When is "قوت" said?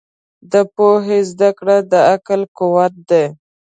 2.57-2.93